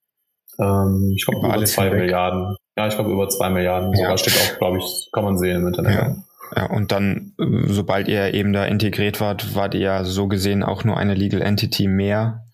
[0.59, 2.01] Ähm, ich glaube, über, über zwei hinweg.
[2.01, 2.55] Milliarden.
[2.77, 3.91] Ja, ich glaube, über zwei Milliarden.
[3.93, 3.97] Ja.
[3.97, 5.93] Sogar steht auch, glaube ich, kann man sehen im Internet.
[5.93, 6.15] Ja.
[6.55, 10.85] Ja, und dann, sobald ihr eben da integriert wart, wart ihr ja so gesehen auch
[10.85, 12.45] nur eine Legal Entity mehr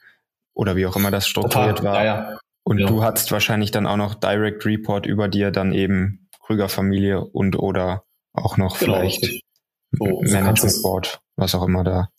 [0.55, 1.93] oder wie auch immer das strukturiert Total.
[1.93, 2.03] war.
[2.03, 2.37] Ja, ja.
[2.63, 2.87] Und ja.
[2.87, 7.57] du hattest wahrscheinlich dann auch noch Direct Report über dir, dann eben Krüger Familie und
[7.59, 9.43] oder auch noch genau, vielleicht
[9.91, 12.09] so, Management Board, was auch immer da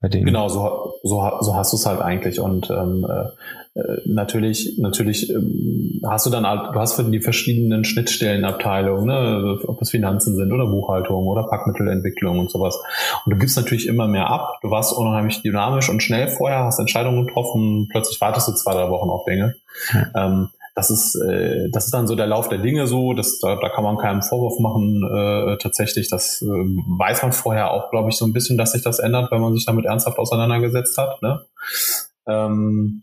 [0.00, 0.26] bei denen.
[0.26, 2.40] Genau, so, so, so hast du es halt eigentlich.
[2.40, 3.28] Und ähm, äh, äh,
[4.04, 9.80] natürlich, natürlich ähm, hast du dann halt, du hast für die verschiedenen Schnittstellenabteilungen, ne, ob
[9.82, 12.78] es Finanzen sind oder Buchhaltung oder Packmittelentwicklung und sowas.
[13.24, 14.58] Und du gibst natürlich immer mehr ab.
[14.62, 18.90] Du warst unheimlich dynamisch und schnell vorher, hast Entscheidungen getroffen, plötzlich wartest du zwei, drei
[18.90, 19.56] Wochen auf Dinge.
[19.90, 20.06] Hm.
[20.14, 23.56] Ähm, das ist, äh, das ist dann so der Lauf der Dinge so, das, da,
[23.56, 26.08] da kann man keinen Vorwurf machen äh, tatsächlich.
[26.08, 29.30] Das äh, weiß man vorher auch, glaube ich, so ein bisschen, dass sich das ändert,
[29.30, 31.20] wenn man sich damit ernsthaft auseinandergesetzt hat.
[31.22, 31.40] Ne?
[32.26, 33.02] Ähm,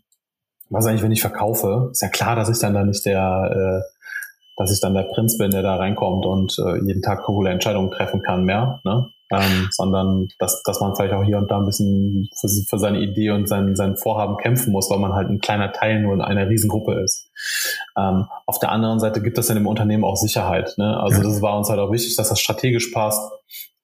[0.70, 3.98] was eigentlich, wenn ich verkaufe, ist ja klar, dass ich dann da nicht der, äh,
[4.56, 7.90] dass ich dann der Prinz bin, der da reinkommt und äh, jeden Tag coole Entscheidungen
[7.90, 9.08] treffen kann mehr, ne?
[9.30, 13.00] Ähm, sondern dass, dass man vielleicht auch hier und da ein bisschen für, für seine
[13.00, 16.22] Idee und sein, sein Vorhaben kämpfen muss, weil man halt ein kleiner Teil nur in
[16.22, 17.30] einer Riesengruppe ist.
[17.94, 20.72] Ähm, auf der anderen Seite gibt es in dem Unternehmen auch Sicherheit.
[20.78, 20.98] Ne?
[20.98, 23.20] Also das war uns halt auch wichtig, dass das strategisch passt,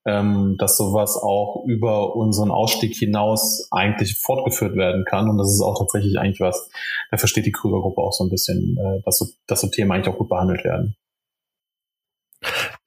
[0.06, 5.28] ähm, dass sowas auch über unseren Ausstieg hinaus eigentlich fortgeführt werden kann.
[5.28, 6.70] Und das ist auch tatsächlich eigentlich was,
[7.10, 10.12] da versteht die Krüger-Gruppe auch so ein bisschen, äh, dass, so, dass so Themen eigentlich
[10.12, 10.96] auch gut behandelt werden.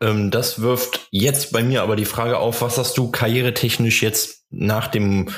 [0.01, 4.45] Ähm, das wirft jetzt bei mir aber die Frage auf, was hast du karrieretechnisch jetzt
[4.51, 5.29] nach dem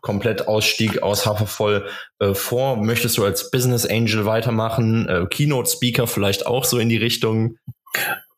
[0.00, 1.88] Komplettausstieg aus Hafervoll
[2.18, 2.76] äh, vor?
[2.76, 5.08] Möchtest du als Business Angel weitermachen?
[5.08, 7.58] Äh, Keynote Speaker vielleicht auch so in die Richtung?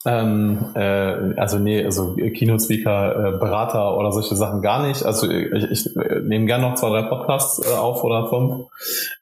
[0.06, 5.04] Ähm, äh, also nee, also Keynote Speaker, äh, Berater oder solche Sachen gar nicht.
[5.04, 8.66] Also ich, ich nehme gerne noch zwei, drei Podcasts äh, auf oder fünf.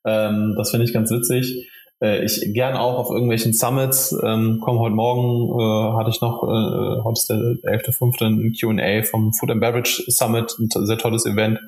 [0.04, 1.70] Ähm, das finde ich ganz witzig.
[2.02, 4.14] Äh, ich gern auch auf irgendwelchen Summits.
[4.22, 8.24] Ähm, komm, heute Morgen äh, hatte ich noch, äh, heute ist der 11.5.
[8.24, 11.58] ein Q&A vom Food and Beverage Summit, ein sehr tolles Event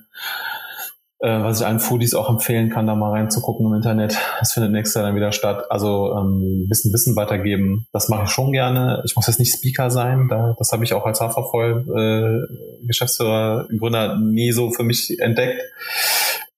[1.20, 4.18] äh, was ich allen Foodies auch empfehlen kann, da mal reinzugucken im Internet.
[4.38, 5.64] Das findet nächstes Jahr dann wieder statt.
[5.70, 9.02] Also ähm, ein bisschen Wissen weitergeben, das mache ich schon gerne.
[9.04, 13.66] Ich muss jetzt nicht Speaker sein, da, das habe ich auch als Hafervoll äh, Geschäftsführer,
[13.78, 15.62] Gründer nie so für mich entdeckt.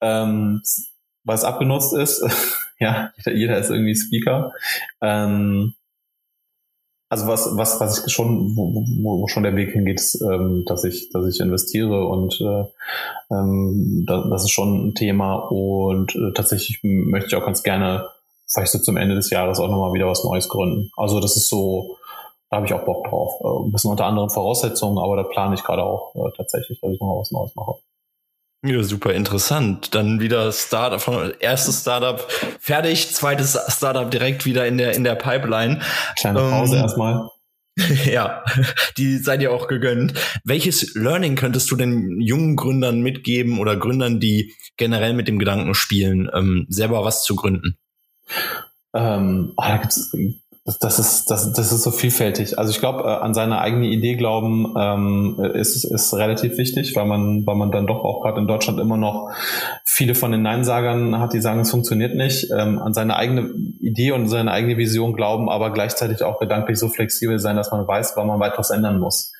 [0.01, 0.63] Ähm,
[1.25, 2.25] weil es abgenutzt ist.
[2.79, 4.53] ja, jeder, jeder ist irgendwie Speaker.
[5.01, 5.75] Ähm,
[7.11, 10.85] also was, was, was ich schon, wo, wo schon der Weg hingeht, ist, ähm, dass
[10.85, 12.65] ich, dass ich investiere und äh,
[13.35, 18.07] ähm, das, das ist schon ein Thema und äh, tatsächlich möchte ich auch ganz gerne
[18.47, 20.93] vielleicht so zum Ende des Jahres auch nochmal wieder was Neues gründen.
[20.97, 21.97] Also das ist so,
[22.49, 23.41] da habe ich auch Bock drauf.
[23.41, 26.93] Äh, ein bisschen unter anderen Voraussetzungen, aber da plane ich gerade auch äh, tatsächlich, dass
[26.93, 27.75] ich nochmal was Neues mache.
[28.63, 29.95] Ja, super interessant.
[29.95, 32.21] Dann wieder Startup, erstes Startup
[32.61, 35.81] fertig, zweites Startup direkt wieder in der, in der Pipeline.
[36.19, 37.29] Kleine Pause ähm, erstmal.
[38.05, 38.45] Ja,
[38.99, 40.13] die seid ihr auch gegönnt.
[40.45, 45.75] Welches Learning könntest du den jungen Gründern mitgeben oder Gründern, die generell mit dem Gedanken
[45.75, 47.79] spielen, ähm, selber was zu gründen?
[48.93, 50.13] Ähm, oh, da gibt's
[50.71, 52.59] das, das, ist, das, das ist so vielfältig.
[52.59, 57.07] Also ich glaube, äh, an seine eigene Idee glauben ähm, ist, ist relativ wichtig, weil
[57.07, 59.31] man, weil man dann doch auch gerade in Deutschland immer noch
[59.85, 62.51] viele von den Neinsagern hat, die sagen, es funktioniert nicht.
[62.57, 66.89] Ähm, an seine eigene Idee und seine eigene Vision glauben, aber gleichzeitig auch gedanklich so
[66.89, 69.33] flexibel sein, dass man weiß, wann man weiteres ändern muss.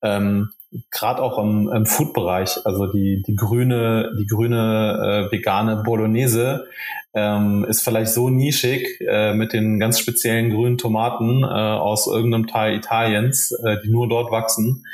[0.00, 0.50] Ähm,
[0.90, 6.64] gerade auch im, im Food-Bereich, also die, die grüne, die grüne äh, vegane Bolognese
[7.14, 12.46] ähm, ist vielleicht so nischig äh, mit den ganz speziellen grünen Tomaten äh, aus irgendeinem
[12.46, 14.84] Teil Italiens, äh, die nur dort wachsen,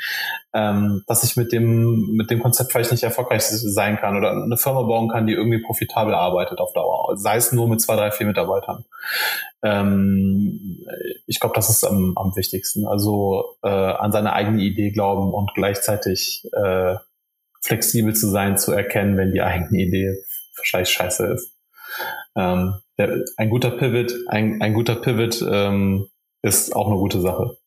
[0.53, 4.57] ähm, dass ich mit dem, mit dem Konzept vielleicht nicht erfolgreich sein kann oder eine
[4.57, 8.11] Firma bauen kann, die irgendwie profitabel arbeitet auf Dauer, sei es nur mit zwei, drei,
[8.11, 8.83] vier Mitarbeitern.
[9.63, 10.85] Ähm,
[11.25, 12.85] ich glaube, das ist am, am wichtigsten.
[12.85, 16.95] Also äh, an seine eigene Idee glauben und gleichzeitig äh,
[17.61, 20.17] flexibel zu sein, zu erkennen, wenn die eigene Idee
[20.57, 21.58] wahrscheinlich scheiße ist.
[22.35, 26.07] Ähm, der, ein guter Pivot, ein, ein guter Pivot ähm,
[26.41, 27.57] ist auch eine gute Sache.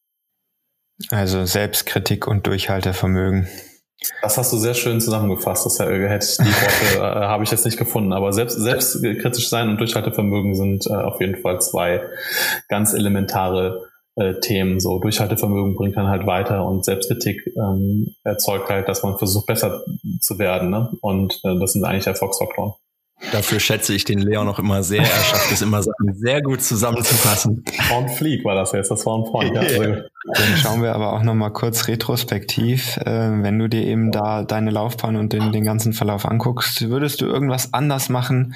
[1.11, 3.49] Also Selbstkritik und Durchhaltevermögen.
[4.21, 5.65] Das hast du sehr schön zusammengefasst.
[5.65, 9.69] Das hätte ich die Worte äh, habe ich jetzt nicht gefunden, aber selbst selbstkritisch sein
[9.69, 12.03] und Durchhaltevermögen sind äh, auf jeden Fall zwei
[12.69, 14.81] ganz elementare äh, Themen.
[14.81, 19.83] So Durchhaltevermögen bringt dann halt weiter und Selbstkritik ähm, erzeugt halt, dass man versucht besser
[20.21, 20.71] zu werden.
[20.71, 20.91] Ne?
[21.01, 22.73] Und äh, das sind eigentlich Erfolgsfaktoren.
[23.31, 25.03] Dafür schätze ich den Leon noch immer sehr.
[25.03, 27.65] Er schafft es immer, Sachen sehr gut zusammenzufassen.
[27.89, 29.55] Porn Fleek war das jetzt, das war ein Porn.
[29.55, 29.61] Ja.
[29.61, 32.97] Also, Dann schauen wir aber auch nochmal kurz retrospektiv.
[32.99, 37.21] Äh, wenn du dir eben da deine Laufbahn und den, den ganzen Verlauf anguckst, würdest
[37.21, 38.55] du irgendwas anders machen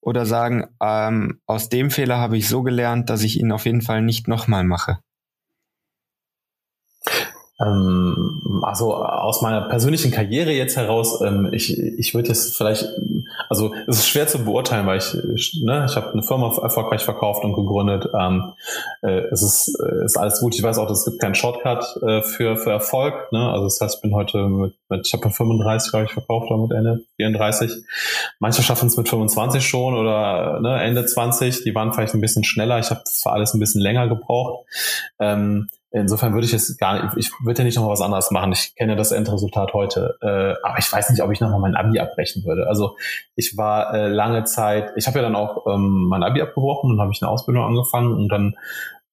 [0.00, 3.82] oder sagen, ähm, aus dem Fehler habe ich so gelernt, dass ich ihn auf jeden
[3.82, 4.98] Fall nicht nochmal mache?
[7.60, 12.86] Ähm, also aus meiner persönlichen Karriere jetzt heraus, ähm, ich, ich würde jetzt vielleicht,
[13.48, 17.44] also es ist schwer zu beurteilen, weil ich, ne, ich habe eine Firma erfolgreich verkauft
[17.44, 18.08] und gegründet.
[18.18, 18.52] Ähm,
[19.02, 20.54] äh, es ist, äh, ist alles gut.
[20.54, 23.32] Ich weiß auch, es gibt keinen Shortcut äh, für, für Erfolg.
[23.32, 23.50] Ne?
[23.50, 26.62] Also das heißt, ich bin heute mit, mit ich habe 35, glaube ich, verkauft oder
[26.62, 27.72] mit Ende 34.
[28.38, 31.64] Manche schaffen es mit 25 schon oder ne, Ende 20.
[31.64, 32.78] Die waren vielleicht ein bisschen schneller.
[32.78, 34.66] Ich habe für alles ein bisschen länger gebraucht.
[35.18, 38.30] Ähm, Insofern würde ich es gar nicht, ich würde ja nicht noch mal was anderes
[38.30, 38.52] machen.
[38.52, 41.76] Ich kenne das Endresultat heute, äh, aber ich weiß nicht, ob ich noch mal mein
[41.76, 42.66] Abi abbrechen würde.
[42.68, 42.96] Also
[43.36, 47.00] ich war äh, lange Zeit, ich habe ja dann auch ähm, mein Abi abgebrochen und
[47.00, 48.54] habe ich eine Ausbildung angefangen und dann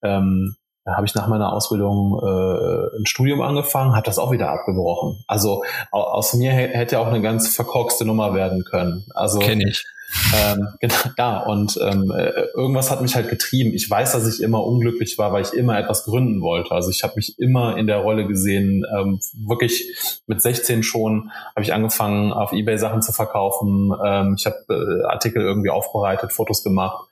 [0.03, 5.23] ähm, habe ich nach meiner Ausbildung äh, ein Studium angefangen, habe das auch wieder abgebrochen.
[5.27, 9.05] Also aus mir hätte auch eine ganz verkorkste Nummer werden können.
[9.13, 9.85] Also kenne ich
[10.33, 13.73] ähm, genau, ja, und ähm, äh, irgendwas hat mich halt getrieben.
[13.73, 16.71] Ich weiß, dass ich immer unglücklich war, weil ich immer etwas gründen wollte.
[16.71, 21.63] Also ich habe mich immer in der Rolle gesehen, ähm, wirklich mit 16 schon habe
[21.63, 23.93] ich angefangen, auf Ebay Sachen zu verkaufen.
[24.03, 27.07] Ähm, ich habe äh, Artikel irgendwie aufbereitet, Fotos gemacht,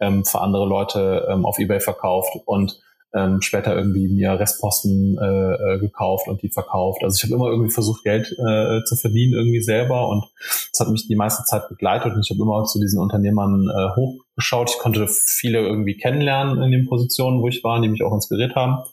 [0.00, 2.80] ähm, für andere Leute ähm, auf Ebay verkauft und
[3.12, 7.02] ähm, später irgendwie mir Restposten äh, äh, gekauft und die verkauft.
[7.02, 10.24] Also ich habe immer irgendwie versucht, Geld äh, zu verdienen irgendwie selber und
[10.70, 13.96] das hat mich die meiste Zeit begleitet und ich habe immer zu diesen Unternehmern äh,
[13.96, 14.70] hochgeschaut.
[14.70, 18.54] Ich konnte viele irgendwie kennenlernen in den Positionen, wo ich war, die mich auch inspiriert
[18.54, 18.84] haben.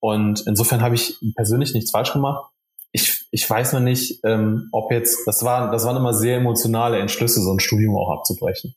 [0.00, 2.48] Und insofern habe ich persönlich nichts falsch gemacht.
[2.90, 6.98] Ich, ich weiß noch nicht, ähm, ob jetzt, das waren, das waren immer sehr emotionale
[6.98, 8.74] Entschlüsse, so ein Studium auch abzubrechen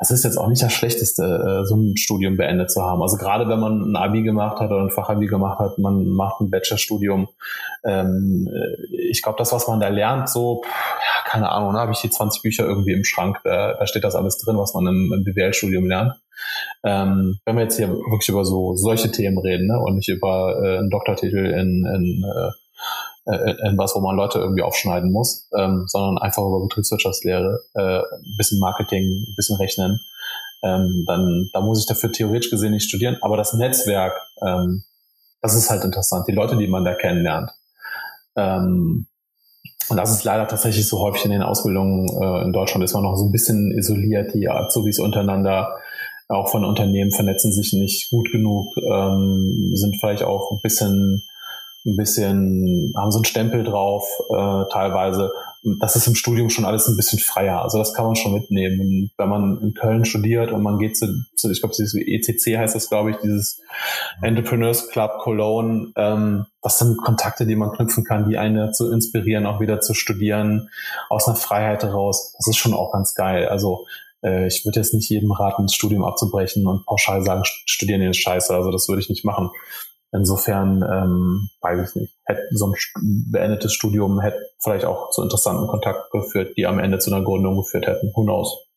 [0.00, 3.02] das ist jetzt auch nicht das Schlechteste, äh, so ein Studium beendet zu haben.
[3.02, 6.40] Also gerade wenn man ein Abi gemacht hat oder ein Fachabi gemacht hat, man macht
[6.40, 7.28] ein Bachelorstudium.
[7.84, 11.92] Ähm, äh, ich glaube, das, was man da lernt, so, ja, keine Ahnung, da habe
[11.92, 14.86] ich die 20 Bücher irgendwie im Schrank, da, da steht das alles drin, was man
[14.86, 16.14] im, im BWL-Studium lernt.
[16.82, 20.58] Ähm, wenn wir jetzt hier wirklich über so solche Themen reden ne, und nicht über
[20.64, 22.50] äh, einen Doktortitel in, in äh,
[23.26, 27.98] äh, in was, wo man Leute irgendwie aufschneiden muss, ähm, sondern einfach über Betriebswirtschaftslehre, äh,
[27.98, 30.00] ein bisschen Marketing, ein bisschen Rechnen.
[30.62, 33.16] Ähm, dann da muss ich dafür theoretisch gesehen nicht studieren.
[33.22, 34.14] Aber das Netzwerk,
[34.46, 34.84] ähm,
[35.40, 36.26] das ist halt interessant.
[36.28, 37.50] Die Leute, die man da kennenlernt.
[38.36, 39.06] Ähm,
[39.88, 43.02] und das ist leider tatsächlich so häufig in den Ausbildungen äh, in Deutschland ist man
[43.02, 45.76] noch so ein bisschen isoliert, die Azubis untereinander,
[46.28, 51.24] auch von Unternehmen vernetzen sich nicht gut genug, ähm, sind vielleicht auch ein bisschen
[51.86, 55.32] ein bisschen, haben so einen Stempel drauf äh, teilweise.
[55.80, 57.62] Das ist im Studium schon alles ein bisschen freier.
[57.62, 59.10] Also das kann man schon mitnehmen.
[59.16, 62.74] Wenn man in Köln studiert und man geht zu, zu ich glaube, dieses ECC heißt
[62.74, 63.60] das, glaube ich, dieses
[64.22, 65.92] Entrepreneurs Club Cologne.
[65.96, 69.94] Ähm, das sind Kontakte, die man knüpfen kann, die einen zu inspirieren, auch wieder zu
[69.94, 70.68] studieren,
[71.08, 72.34] aus einer Freiheit heraus.
[72.36, 73.48] Das ist schon auch ganz geil.
[73.48, 73.86] Also
[74.22, 78.18] äh, ich würde jetzt nicht jedem raten, das Studium abzubrechen und pauschal sagen, studieren ist
[78.18, 78.54] scheiße.
[78.54, 79.50] Also das würde ich nicht machen.
[80.12, 82.18] Insofern ähm, weiß ich nicht.
[82.24, 82.74] Hätte so ein
[83.30, 87.56] beendetes Studium hätte vielleicht auch zu interessanten Kontakten geführt, die am Ende zu einer Gründung
[87.56, 88.12] geführt hätten.
[88.14, 88.69] Who knows?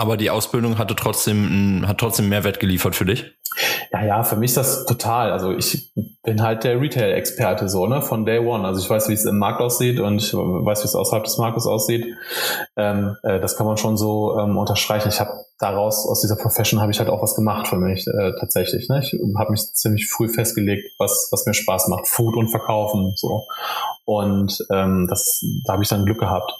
[0.00, 3.34] Aber die Ausbildung hatte trotzdem, hat trotzdem Mehrwert geliefert für dich?
[3.92, 5.30] Ja, ja, für mich ist das total.
[5.30, 8.66] Also ich bin halt der Retail-Experte so, ne, von Day One.
[8.66, 11.36] Also ich weiß, wie es im Markt aussieht und ich weiß, wie es außerhalb des
[11.36, 12.06] Marktes aussieht.
[12.76, 15.10] Ähm, äh, das kann man schon so ähm, unterstreichen.
[15.10, 18.32] Ich habe daraus, aus dieser Profession habe ich halt auch was gemacht für mich äh,
[18.40, 18.88] tatsächlich.
[18.88, 19.00] Ne?
[19.02, 22.08] Ich habe mich ziemlich früh festgelegt, was, was mir Spaß macht.
[22.08, 23.46] Food und Verkaufen so.
[24.06, 26.52] Und ähm, das, da habe ich dann Glück gehabt.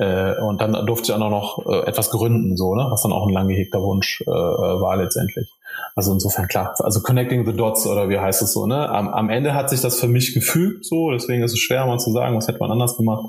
[0.00, 2.86] Äh, und dann durfte ich auch noch äh, etwas gründen, so, ne?
[2.88, 5.46] was dann auch ein lang gehegter Wunsch äh, äh, war letztendlich.
[5.94, 8.88] Also insofern klar, also connecting the dots oder wie heißt es so, ne?
[8.88, 11.98] Am, am Ende hat sich das für mich gefügt, so, deswegen ist es schwer mal
[11.98, 13.26] zu sagen, was hätte man anders gemacht.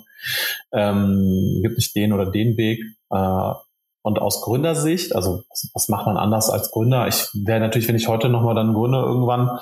[0.71, 2.79] Ähm, gibt nicht den oder den Weg.
[3.09, 3.51] Äh,
[4.03, 7.07] und aus Gründersicht, also was, macht man anders als Gründer?
[7.07, 9.59] Ich wäre natürlich, wenn ich heute nochmal dann gründe irgendwann,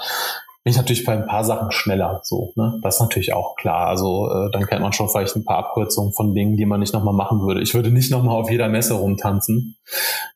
[0.64, 2.20] bin ich natürlich bei ein paar Sachen schneller.
[2.24, 2.80] So, ne?
[2.84, 3.88] Das ist natürlich auch klar.
[3.88, 6.94] Also äh, dann kennt man schon vielleicht ein paar Abkürzungen von Dingen, die man nicht
[6.94, 7.62] nochmal machen würde.
[7.62, 9.78] Ich würde nicht nochmal auf jeder Messe rumtanzen.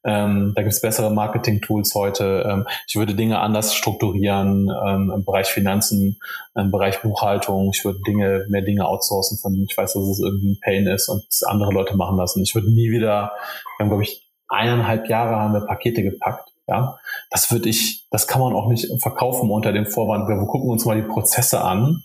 [0.06, 2.46] Ähm, da gibt's bessere Marketing-Tools heute.
[2.50, 6.18] Ähm, ich würde Dinge anders strukturieren ähm, im Bereich Finanzen,
[6.56, 7.72] im Bereich Buchhaltung.
[7.76, 10.88] Ich würde Dinge, mehr Dinge outsourcen, von denen ich weiß, dass es irgendwie ein Pain
[10.88, 12.42] ist und andere Leute machen lassen.
[12.44, 13.34] Ich würde nie wieder,
[13.78, 16.98] wir haben, glaube ich, eineinhalb Jahre haben wir Pakete gepackt ja,
[17.30, 20.28] das würde ich, das kann man auch nicht verkaufen unter dem Vorwand.
[20.28, 22.04] Wir gucken uns mal die Prozesse an.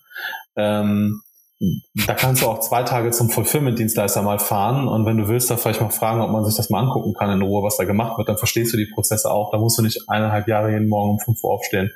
[0.56, 1.22] Ähm,
[1.60, 5.56] da kannst du auch zwei Tage zum Fulfillment-Dienstleister mal fahren und wenn du willst, da
[5.56, 8.16] vielleicht mal fragen, ob man sich das mal angucken kann in Ruhe, was da gemacht
[8.16, 9.50] wird, dann verstehst du die Prozesse auch.
[9.50, 11.90] Da musst du nicht eineinhalb Jahre jeden Morgen um fünf Uhr aufstehen,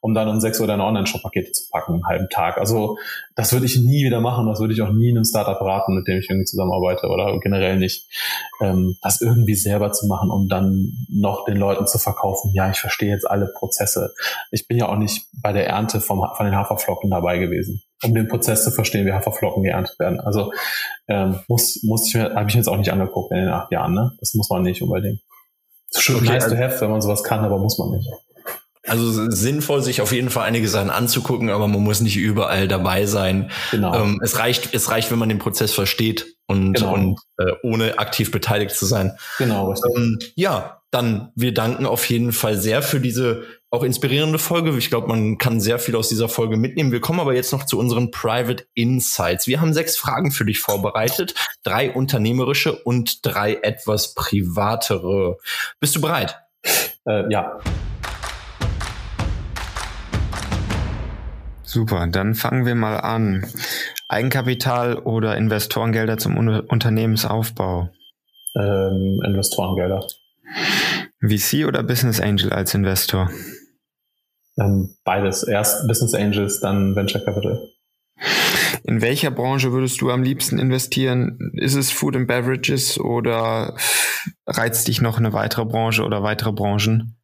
[0.00, 2.58] um dann um sechs Uhr deine Online-Shop-Pakete zu packen, einen halben Tag.
[2.58, 2.98] Also
[3.36, 6.08] das würde ich nie wieder machen, das würde ich auch nie einem Startup raten, mit
[6.08, 8.10] dem ich irgendwie zusammenarbeite oder generell nicht.
[8.60, 12.80] Ähm, das irgendwie selber zu machen, um dann noch den Leuten zu verkaufen, ja, ich
[12.80, 14.14] verstehe jetzt alle Prozesse.
[14.50, 18.14] Ich bin ja auch nicht bei der Ernte vom, von den Haferflocken dabei gewesen um
[18.14, 20.20] den Prozess zu verstehen, wie Haferflocken geerntet werden.
[20.20, 20.52] Also
[21.08, 23.72] ähm, muss, muss ich mir, habe ich mir jetzt auch nicht angeguckt in den acht
[23.72, 24.12] Jahren, ne?
[24.20, 25.20] Das muss man nicht unbedingt.
[25.90, 27.90] Das ist schon okay, nice to also have, wenn man sowas kann, aber muss man
[27.90, 28.08] nicht.
[28.88, 33.06] Also sinnvoll, sich auf jeden Fall einige Sachen anzugucken, aber man muss nicht überall dabei
[33.06, 33.50] sein.
[33.72, 33.94] Genau.
[33.94, 36.94] Ähm, es reicht, es reicht, wenn man den Prozess versteht und, genau.
[36.94, 39.16] und äh, ohne aktiv beteiligt zu sein.
[39.38, 39.74] Genau.
[39.96, 44.76] Ähm, ja, dann wir danken auf jeden Fall sehr für diese auch inspirierende Folge.
[44.78, 46.92] Ich glaube, man kann sehr viel aus dieser Folge mitnehmen.
[46.92, 49.46] Wir kommen aber jetzt noch zu unseren Private Insights.
[49.46, 55.38] Wir haben sechs Fragen für dich vorbereitet, drei unternehmerische und drei etwas privatere.
[55.80, 56.38] Bist du bereit?
[57.06, 57.58] Äh, ja.
[61.62, 63.46] Super, dann fangen wir mal an.
[64.08, 67.90] Eigenkapital oder Investorengelder zum Unternehmensaufbau?
[68.56, 70.06] Ähm, Investorengelder.
[71.20, 73.30] VC oder Business Angel als Investor?
[74.58, 75.42] Ähm, beides.
[75.42, 77.68] Erst Business Angels, dann Venture Capital.
[78.84, 81.52] In welcher Branche würdest du am liebsten investieren?
[81.54, 83.76] Ist es Food and Beverages oder
[84.46, 87.16] reizt dich noch eine weitere Branche oder weitere Branchen?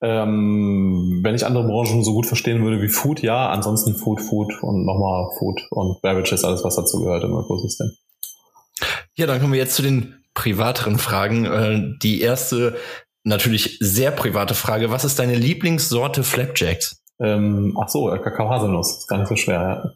[0.00, 3.50] Ähm, wenn ich andere Branchen so gut verstehen würde wie Food, ja.
[3.50, 7.92] Ansonsten Food, Food und nochmal Food und Beverages, alles was dazu gehört im Ökosystem.
[9.14, 11.44] Ja, dann kommen wir jetzt zu den privateren Fragen.
[11.44, 12.76] Äh, die erste
[13.24, 14.90] natürlich sehr private Frage.
[14.90, 17.02] Was ist deine Lieblingssorte Flapjacks?
[17.20, 18.98] Ähm, ach so, Kakao-Haselnuss.
[18.98, 19.92] Ist gar nicht so schwer, ja.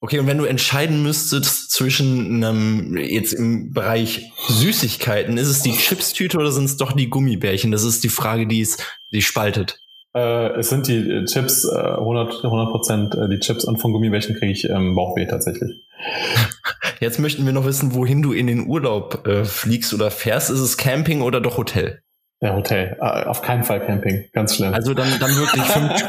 [0.00, 5.72] Okay, und wenn du entscheiden müsstest zwischen einem, jetzt im Bereich Süßigkeiten, ist es die
[5.72, 7.72] Chipstüte oder sind es doch die Gummibärchen?
[7.72, 8.76] Das ist die Frage, die es,
[9.12, 9.80] die spaltet.
[10.14, 14.36] Äh, es sind die äh, Chips, äh, 100 Prozent äh, die Chips und von Gummibärchen
[14.36, 15.86] kriege ich ähm, Bauchweh tatsächlich.
[17.00, 20.50] Jetzt möchten wir noch wissen, wohin du in den Urlaub äh, fliegst oder fährst.
[20.50, 22.00] Ist es Camping oder doch Hotel?
[22.40, 22.98] Ja, Hotel.
[23.00, 24.26] Uh, auf keinen Fall Camping.
[24.34, 24.74] Ganz schlimm.
[24.74, 26.04] Also dann, dann wirklich fünf,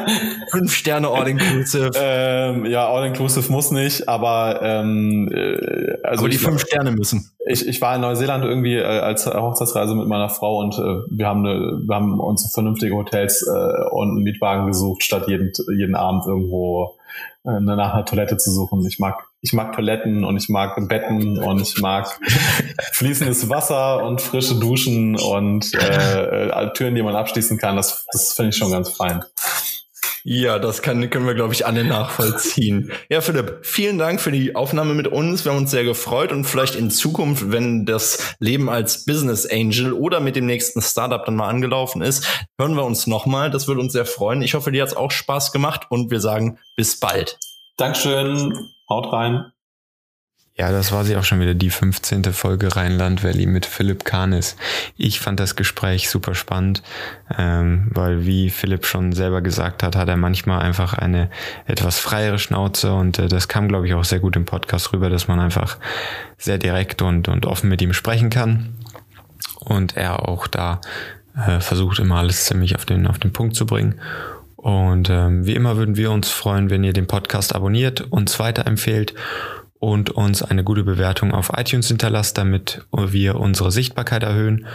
[0.51, 1.91] fünf Sterne All-Inclusive.
[1.95, 7.31] Ähm, ja, All-Inclusive muss nicht, aber ähm, äh, also aber die fünf Sterne müssen.
[7.47, 11.27] Ich, ich war in Neuseeland irgendwie äh, als Hochzeitsreise mit meiner Frau und äh, wir
[11.27, 15.95] haben eine, wir haben uns vernünftige Hotels äh, und einen Mietwagen gesucht, statt jeden, jeden
[15.95, 16.97] Abend irgendwo
[17.45, 18.85] äh, nach einer Toilette zu suchen.
[18.85, 22.19] Ich mag ich mag Toiletten und ich mag Betten und ich mag
[22.91, 27.77] fließendes Wasser und frische Duschen und äh, äh, Türen, die man abschließen kann.
[27.77, 29.23] Das, das finde ich schon ganz fein.
[30.25, 32.91] Ja, das kann, können wir, glaube ich, alle nachvollziehen.
[33.09, 35.45] Ja, Philipp, vielen Dank für die Aufnahme mit uns.
[35.45, 39.93] Wir haben uns sehr gefreut und vielleicht in Zukunft, wenn das Leben als Business Angel
[39.93, 42.27] oder mit dem nächsten Startup dann mal angelaufen ist,
[42.59, 43.49] hören wir uns nochmal.
[43.49, 44.41] Das würde uns sehr freuen.
[44.41, 47.39] Ich hoffe, dir hat es auch Spaß gemacht und wir sagen bis bald.
[47.77, 48.53] Dankeschön.
[48.89, 49.51] Haut rein.
[50.55, 52.23] Ja, das war sie auch schon wieder, die 15.
[52.33, 54.55] Folge Rheinland Valley mit Philipp Kahnes.
[54.95, 56.81] Ich fand das Gespräch super spannend,
[57.37, 61.29] ähm, weil wie Philipp schon selber gesagt hat, hat er manchmal einfach eine
[61.67, 65.11] etwas freiere Schnauze und äh, das kam, glaube ich, auch sehr gut im Podcast rüber,
[65.11, 65.77] dass man einfach
[66.39, 68.73] sehr direkt und, und offen mit ihm sprechen kann.
[69.59, 70.81] und er auch da
[71.35, 73.99] äh, versucht immer alles ziemlich auf den, auf den Punkt zu bringen.
[74.67, 79.13] Und ähm, wie immer würden wir uns freuen, wenn ihr den Podcast abonniert, uns weiterempfehlt
[79.79, 84.65] und uns eine gute Bewertung auf iTunes hinterlasst, damit wir unsere Sichtbarkeit erhöhen.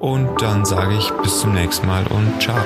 [0.00, 2.58] Und dann sage ich bis zum nächsten Mal und ciao.